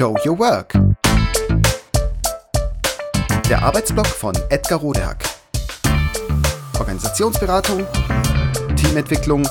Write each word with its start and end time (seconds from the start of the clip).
Show 0.00 0.16
Your 0.24 0.38
Work. 0.38 0.72
Der 3.50 3.62
Arbeitsblock 3.62 4.06
von 4.06 4.34
Edgar 4.48 4.78
Rodehack. 4.78 5.22
Organisationsberatung, 6.78 7.86
Teamentwicklung, 8.76 9.46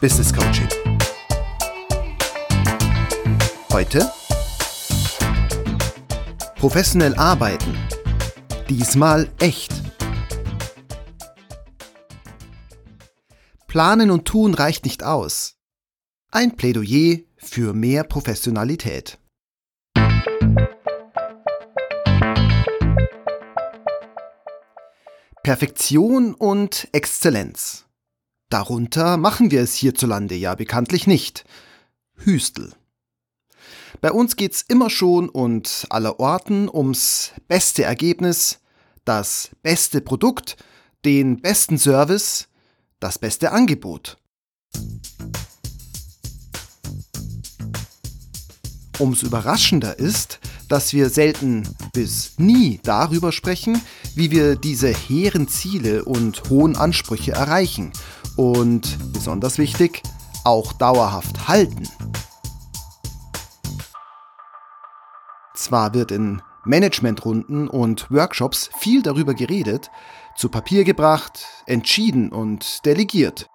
Business 0.00 0.32
Coaching. 0.32 0.66
Heute 3.70 4.10
professionell 6.54 7.14
arbeiten. 7.16 7.76
Diesmal 8.70 9.28
echt. 9.40 9.74
Planen 13.66 14.10
und 14.10 14.24
tun 14.24 14.54
reicht 14.54 14.86
nicht 14.86 15.02
aus. 15.02 15.58
Ein 16.30 16.56
Plädoyer 16.56 17.18
für 17.36 17.74
mehr 17.74 18.04
Professionalität. 18.04 19.18
Perfektion 25.46 26.34
und 26.34 26.88
Exzellenz. 26.90 27.84
Darunter 28.48 29.16
machen 29.16 29.52
wir 29.52 29.60
es 29.60 29.76
hierzulande 29.76 30.34
ja 30.34 30.56
bekanntlich 30.56 31.06
nicht. 31.06 31.44
Hüstel. 32.16 32.72
Bei 34.00 34.10
uns 34.10 34.34
geht's 34.34 34.62
immer 34.66 34.90
schon 34.90 35.28
und 35.28 35.86
allerorten 35.88 36.68
ums 36.68 37.30
beste 37.46 37.84
Ergebnis, 37.84 38.58
das 39.04 39.50
beste 39.62 40.00
Produkt, 40.00 40.56
den 41.04 41.40
besten 41.40 41.78
Service, 41.78 42.48
das 42.98 43.20
beste 43.20 43.52
Angebot. 43.52 44.18
Umso 48.98 49.26
überraschender 49.26 49.96
ist, 49.96 50.40
dass 50.68 50.92
wir 50.92 51.10
selten 51.10 51.62
bis 51.92 52.38
nie 52.38 52.80
darüber 52.82 53.32
sprechen, 53.32 53.80
wie 54.14 54.30
wir 54.30 54.56
diese 54.56 54.88
hehren 54.88 55.48
Ziele 55.48 56.04
und 56.04 56.42
hohen 56.50 56.76
Ansprüche 56.76 57.32
erreichen 57.32 57.92
und, 58.36 58.98
besonders 59.12 59.58
wichtig, 59.58 60.02
auch 60.44 60.72
dauerhaft 60.72 61.48
halten. 61.48 61.88
Zwar 65.54 65.94
wird 65.94 66.12
in 66.12 66.42
Managementrunden 66.64 67.68
und 67.68 68.10
Workshops 68.10 68.70
viel 68.78 69.02
darüber 69.02 69.34
geredet, 69.34 69.90
zu 70.36 70.48
Papier 70.48 70.84
gebracht, 70.84 71.46
entschieden 71.66 72.30
und 72.30 72.84
delegiert. 72.84 73.48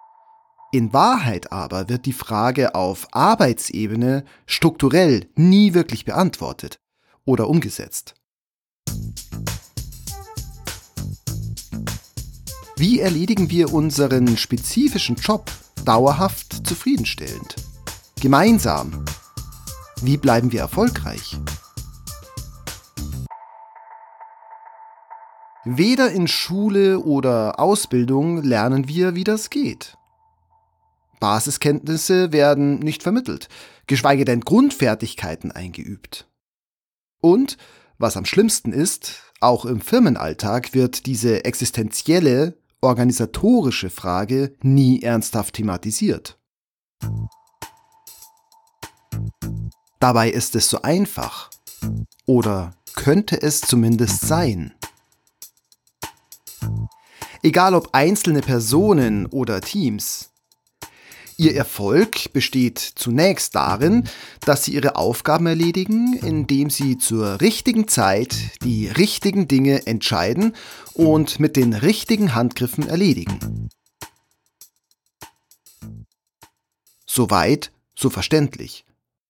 In 0.73 0.93
Wahrheit 0.93 1.51
aber 1.51 1.89
wird 1.89 2.05
die 2.05 2.13
Frage 2.13 2.75
auf 2.75 3.07
Arbeitsebene 3.11 4.23
strukturell 4.45 5.29
nie 5.35 5.73
wirklich 5.73 6.05
beantwortet 6.05 6.80
oder 7.25 7.47
umgesetzt. 7.47 8.15
Wie 12.77 12.99
erledigen 12.99 13.49
wir 13.51 13.73
unseren 13.73 14.37
spezifischen 14.37 15.15
Job 15.15 15.51
dauerhaft 15.85 16.65
zufriedenstellend? 16.65 17.55
Gemeinsam. 18.19 19.05
Wie 20.01 20.17
bleiben 20.17 20.51
wir 20.51 20.61
erfolgreich? 20.61 21.37
Weder 25.63 26.11
in 26.11 26.27
Schule 26.27 26.99
oder 27.01 27.59
Ausbildung 27.59 28.41
lernen 28.41 28.87
wir, 28.87 29.13
wie 29.13 29.23
das 29.23 29.51
geht. 29.51 29.95
Basiskenntnisse 31.19 32.31
werden 32.31 32.79
nicht 32.79 33.03
vermittelt, 33.03 33.47
geschweige 33.85 34.25
denn 34.25 34.41
Grundfertigkeiten 34.41 35.51
eingeübt. 35.51 36.30
Und, 37.21 37.57
was 37.97 38.17
am 38.17 38.25
schlimmsten 38.25 38.73
ist, 38.73 39.21
auch 39.39 39.65
im 39.65 39.79
Firmenalltag 39.81 40.73
wird 40.73 41.05
diese 41.05 41.45
existenzielle, 41.45 42.57
organisatorische 42.81 43.89
Frage 43.89 44.55
nie 44.61 45.01
ernsthaft 45.01 45.55
thematisiert. 45.55 46.39
Dabei 49.99 50.31
ist 50.31 50.55
es 50.55 50.67
so 50.69 50.81
einfach. 50.81 51.51
Oder 52.25 52.73
könnte 52.95 53.39
es 53.41 53.61
zumindest 53.61 54.21
sein. 54.21 54.73
Egal 57.43 57.75
ob 57.75 57.89
einzelne 57.93 58.41
Personen 58.41 59.27
oder 59.27 59.61
Teams. 59.61 60.30
Ihr 61.41 61.55
Erfolg 61.55 62.33
besteht 62.33 62.77
zunächst 62.77 63.55
darin, 63.55 64.07
dass 64.41 64.63
sie 64.63 64.75
ihre 64.75 64.95
Aufgaben 64.95 65.47
erledigen, 65.47 66.13
indem 66.13 66.69
sie 66.69 66.99
zur 66.99 67.41
richtigen 67.41 67.87
Zeit 67.87 68.35
die 68.63 68.89
richtigen 68.89 69.47
Dinge 69.47 69.87
entscheiden 69.87 70.55
und 70.93 71.39
mit 71.39 71.55
den 71.55 71.73
richtigen 71.73 72.35
Handgriffen 72.35 72.87
erledigen. 72.87 73.69
Soweit, 77.07 77.71
so 77.95 78.11
verständlich. 78.11 78.85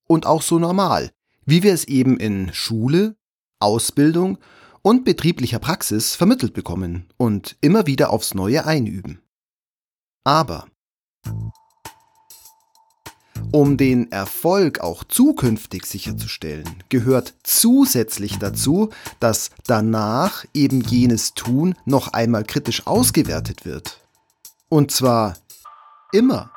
Und 0.05 0.25
auch 0.25 0.41
so 0.41 0.59
normal, 0.59 1.11
wie 1.45 1.63
wir 1.63 1.73
es 1.73 1.85
eben 1.85 2.19
in 2.19 2.53
Schule, 2.53 3.15
Ausbildung 3.59 4.37
und 4.81 5.05
betrieblicher 5.05 5.59
Praxis 5.59 6.15
vermittelt 6.15 6.53
bekommen 6.53 7.07
und 7.15 7.55
immer 7.61 7.87
wieder 7.87 8.09
aufs 8.09 8.33
Neue 8.33 8.65
einüben. 8.65 9.21
Aber 10.25 10.67
um 13.51 13.75
den 13.75 14.11
Erfolg 14.11 14.79
auch 14.79 15.03
zukünftig 15.03 15.85
sicherzustellen, 15.85 16.83
gehört 16.89 17.33
zusätzlich 17.43 18.39
dazu, 18.39 18.89
dass 19.19 19.51
danach 19.67 20.45
eben 20.53 20.81
jenes 20.81 21.33
Tun 21.33 21.75
noch 21.85 22.13
einmal 22.13 22.43
kritisch 22.43 22.87
ausgewertet 22.87 23.65
wird. 23.65 23.99
Und 24.69 24.91
zwar 24.91 25.35
immer. 26.13 26.51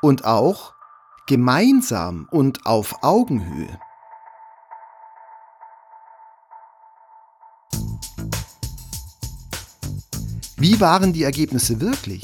Und 0.00 0.24
auch 0.24 0.74
gemeinsam 1.26 2.28
und 2.30 2.64
auf 2.64 3.02
Augenhöhe. 3.02 3.78
Wie 10.56 10.80
waren 10.80 11.12
die 11.12 11.24
Ergebnisse 11.24 11.80
wirklich? 11.80 12.22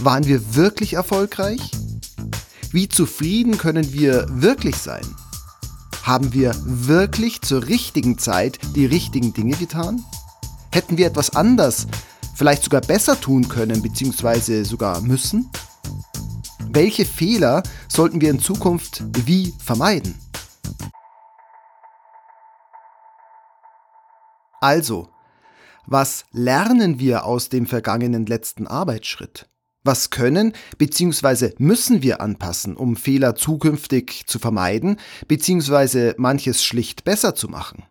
Waren 0.00 0.26
wir 0.26 0.54
wirklich 0.54 0.94
erfolgreich? 0.94 1.77
Wie 2.70 2.86
zufrieden 2.86 3.56
können 3.56 3.94
wir 3.94 4.26
wirklich 4.28 4.76
sein? 4.76 5.06
Haben 6.02 6.34
wir 6.34 6.54
wirklich 6.64 7.40
zur 7.40 7.66
richtigen 7.66 8.18
Zeit 8.18 8.58
die 8.76 8.84
richtigen 8.84 9.32
Dinge 9.32 9.56
getan? 9.56 10.04
Hätten 10.70 10.98
wir 10.98 11.06
etwas 11.06 11.34
anders, 11.34 11.86
vielleicht 12.34 12.62
sogar 12.62 12.82
besser 12.82 13.18
tun 13.18 13.48
können 13.48 13.80
bzw. 13.80 14.64
sogar 14.64 15.00
müssen? 15.00 15.50
Welche 16.70 17.06
Fehler 17.06 17.62
sollten 17.88 18.20
wir 18.20 18.30
in 18.30 18.38
Zukunft 18.38 19.02
wie 19.24 19.54
vermeiden? 19.58 20.14
Also, 24.60 25.08
was 25.86 26.26
lernen 26.32 26.98
wir 26.98 27.24
aus 27.24 27.48
dem 27.48 27.66
vergangenen 27.66 28.26
letzten 28.26 28.66
Arbeitsschritt? 28.66 29.48
Was 29.84 30.10
können 30.10 30.52
bzw. 30.78 31.52
müssen 31.58 32.02
wir 32.02 32.20
anpassen, 32.20 32.76
um 32.76 32.96
Fehler 32.96 33.36
zukünftig 33.36 34.24
zu 34.26 34.38
vermeiden 34.38 34.98
bzw. 35.28 36.14
manches 36.16 36.64
schlicht 36.64 37.04
besser 37.04 37.34
zu 37.34 37.48
machen? 37.48 37.84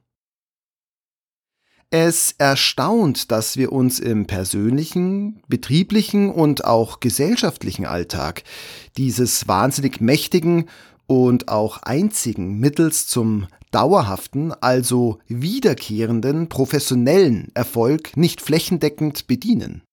Es 1.90 2.36
erstaunt, 2.38 3.32
dass 3.32 3.56
wir 3.56 3.72
uns 3.72 4.00
im 4.00 4.28
persönlichen, 4.28 5.42
betrieblichen 5.48 6.30
und 6.30 6.66
auch 6.66 7.00
gesellschaftlichen 7.00 7.86
Alltag 7.86 8.44
dieses 8.98 9.48
wahnsinnig 9.48 10.02
mächtigen 10.02 10.70
und 11.08 11.48
auch 11.48 11.78
einzigen 11.84 12.60
Mittels 12.60 13.08
zum 13.08 13.48
dauerhaften, 13.72 14.52
also 14.52 15.20
wiederkehrenden 15.28 16.50
professionellen 16.50 17.52
Erfolg 17.54 18.18
nicht 18.18 18.42
flächendeckend 18.42 19.28
bedienen. 19.28 19.84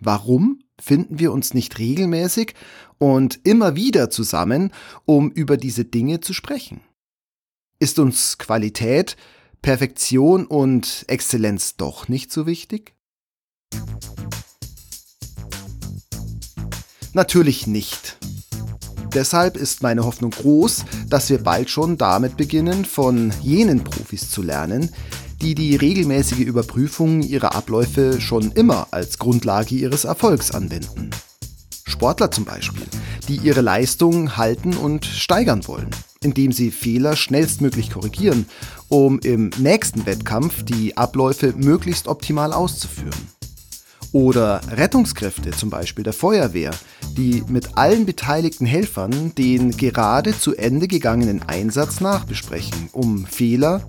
Warum 0.00 0.60
finden 0.80 1.18
wir 1.18 1.32
uns 1.32 1.54
nicht 1.54 1.78
regelmäßig 1.78 2.54
und 2.98 3.40
immer 3.44 3.76
wieder 3.76 4.10
zusammen, 4.10 4.72
um 5.04 5.30
über 5.30 5.56
diese 5.56 5.84
Dinge 5.84 6.20
zu 6.20 6.32
sprechen? 6.32 6.80
Ist 7.78 7.98
uns 7.98 8.38
Qualität, 8.38 9.16
Perfektion 9.62 10.46
und 10.46 11.04
Exzellenz 11.08 11.76
doch 11.76 12.08
nicht 12.08 12.32
so 12.32 12.46
wichtig? 12.46 12.94
Natürlich 17.12 17.66
nicht. 17.66 18.18
Deshalb 19.14 19.56
ist 19.56 19.82
meine 19.82 20.04
Hoffnung 20.04 20.32
groß, 20.32 20.84
dass 21.08 21.30
wir 21.30 21.38
bald 21.38 21.70
schon 21.70 21.96
damit 21.96 22.36
beginnen, 22.36 22.84
von 22.84 23.32
jenen 23.40 23.84
Profis 23.84 24.28
zu 24.30 24.42
lernen, 24.42 24.90
die 25.42 25.54
die 25.54 25.76
regelmäßige 25.76 26.40
Überprüfung 26.40 27.22
ihrer 27.22 27.54
Abläufe 27.54 28.20
schon 28.20 28.52
immer 28.52 28.88
als 28.90 29.18
Grundlage 29.18 29.74
ihres 29.74 30.04
Erfolgs 30.04 30.50
anwenden. 30.50 31.10
Sportler 31.86 32.30
zum 32.30 32.44
Beispiel, 32.44 32.86
die 33.28 33.36
ihre 33.36 33.60
Leistung 33.60 34.36
halten 34.36 34.76
und 34.76 35.04
steigern 35.04 35.66
wollen. 35.66 35.90
indem 36.24 36.52
sie 36.52 36.70
Fehler 36.70 37.16
schnellstmöglich 37.16 37.90
korrigieren, 37.90 38.46
um 38.88 39.20
im 39.20 39.50
nächsten 39.58 40.06
Wettkampf 40.06 40.64
die 40.64 40.96
Abläufe 40.96 41.52
möglichst 41.56 42.08
optimal 42.08 42.52
auszuführen. 42.52 43.28
Oder 44.12 44.60
Rettungskräfte, 44.70 45.50
zum 45.50 45.70
Beispiel 45.70 46.04
der 46.04 46.12
Feuerwehr, 46.12 46.70
die 47.16 47.42
mit 47.48 47.76
allen 47.76 48.06
beteiligten 48.06 48.64
Helfern 48.64 49.34
den 49.34 49.76
gerade 49.76 50.38
zu 50.38 50.54
Ende 50.54 50.86
gegangenen 50.86 51.42
Einsatz 51.42 52.00
nachbesprechen, 52.00 52.88
um 52.92 53.26
Fehler 53.26 53.82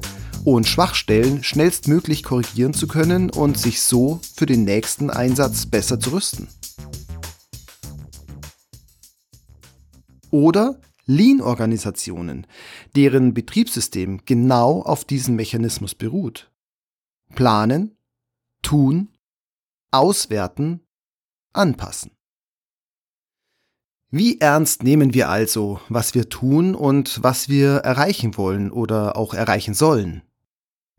und 0.46 0.68
Schwachstellen 0.68 1.44
schnellstmöglich 1.44 2.24
korrigieren 2.24 2.74
zu 2.74 2.88
können 2.88 3.32
und 3.32 3.58
sich 3.58 3.82
so 3.82 4.22
für 4.36 4.46
den 4.46 4.64
nächsten 4.64 5.10
Einsatz 5.10 5.66
besser 5.66 6.00
zu 6.00 6.12
rüsten. 6.12 6.48
Oder 10.30 10.80
Lean-Organisationen, 11.08 12.46
deren 12.96 13.34
Betriebssystem 13.34 14.22
genau 14.26 14.82
auf 14.84 15.04
diesem 15.04 15.36
Mechanismus 15.36 15.96
beruht. 15.96 16.52
Planen, 17.34 17.98
tun, 18.62 19.10
auswerten, 19.92 20.82
anpassen. 21.54 22.12
Wie 24.12 24.40
ernst 24.40 24.84
nehmen 24.84 25.14
wir 25.14 25.30
also, 25.30 25.80
was 25.90 26.14
wir 26.14 26.30
tun 26.30 26.76
und 26.76 27.24
was 27.24 27.50
wir 27.50 27.78
erreichen 27.78 28.38
wollen 28.38 28.72
oder 28.72 29.18
auch 29.18 29.34
erreichen 29.34 29.74
sollen? 29.74 30.22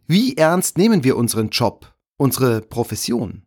Wie 0.09 0.37
ernst 0.37 0.79
nehmen 0.79 1.03
wir 1.03 1.17
unseren 1.17 1.49
Job, 1.49 1.93
unsere 2.17 2.61
Profession? 2.61 3.43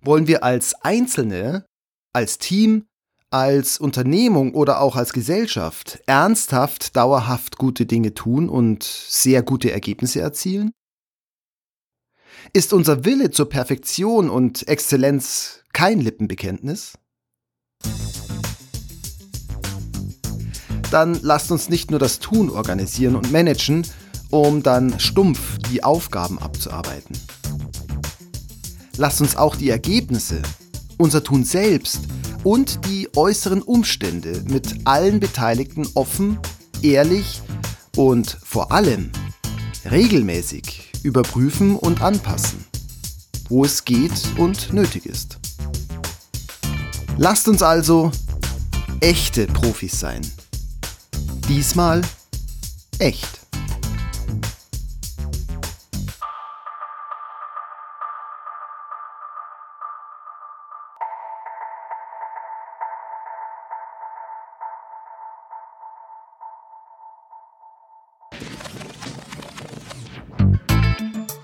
Wollen 0.00 0.26
wir 0.26 0.42
als 0.42 0.74
Einzelne, 0.82 1.66
als 2.14 2.38
Team, 2.38 2.86
als 3.28 3.78
Unternehmung 3.78 4.54
oder 4.54 4.80
auch 4.80 4.96
als 4.96 5.12
Gesellschaft 5.12 6.02
ernsthaft, 6.06 6.96
dauerhaft 6.96 7.58
gute 7.58 7.84
Dinge 7.84 8.14
tun 8.14 8.48
und 8.48 8.82
sehr 8.82 9.42
gute 9.42 9.72
Ergebnisse 9.72 10.22
erzielen? 10.22 10.72
Ist 12.54 12.72
unser 12.72 13.04
Wille 13.04 13.30
zur 13.30 13.50
Perfektion 13.50 14.30
und 14.30 14.66
Exzellenz 14.68 15.64
kein 15.74 16.00
Lippenbekenntnis? 16.00 16.94
Dann 20.90 21.18
lasst 21.22 21.50
uns 21.50 21.68
nicht 21.68 21.90
nur 21.90 22.00
das 22.00 22.20
Tun 22.20 22.48
organisieren 22.48 23.16
und 23.16 23.32
managen, 23.32 23.84
um 24.34 24.64
dann 24.64 24.98
stumpf 24.98 25.58
die 25.70 25.84
Aufgaben 25.84 26.40
abzuarbeiten. 26.40 27.16
Lasst 28.96 29.20
uns 29.20 29.36
auch 29.36 29.54
die 29.54 29.70
Ergebnisse, 29.70 30.42
unser 30.98 31.22
Tun 31.22 31.44
selbst 31.44 32.00
und 32.42 32.84
die 32.86 33.08
äußeren 33.16 33.62
Umstände 33.62 34.42
mit 34.48 34.86
allen 34.86 35.20
Beteiligten 35.20 35.88
offen, 35.94 36.38
ehrlich 36.82 37.42
und 37.96 38.36
vor 38.44 38.72
allem 38.72 39.10
regelmäßig 39.88 40.92
überprüfen 41.02 41.76
und 41.76 42.02
anpassen, 42.02 42.64
wo 43.48 43.64
es 43.64 43.84
geht 43.84 44.12
und 44.36 44.72
nötig 44.72 45.06
ist. 45.06 45.38
Lasst 47.16 47.46
uns 47.46 47.62
also 47.62 48.10
echte 49.00 49.46
Profis 49.46 50.00
sein. 50.00 50.22
Diesmal 51.48 52.02
echt. 52.98 53.43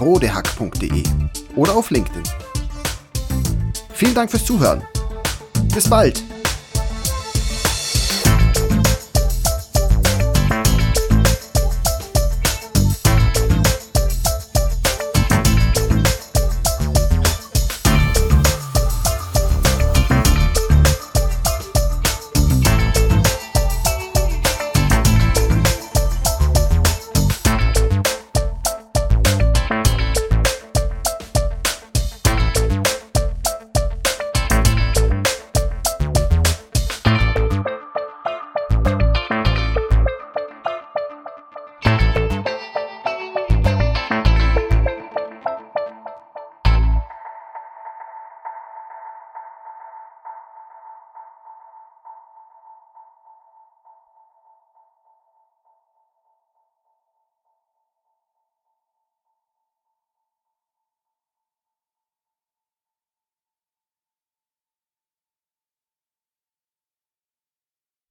info@rodehack.de 0.00 1.02
oder 1.56 1.74
auf 1.74 1.90
LinkedIn. 1.90 2.22
Vielen 3.92 4.14
Dank 4.14 4.30
fürs 4.30 4.44
Zuhören. 4.44 4.82
Bis 5.74 5.88
bald. 5.88 6.22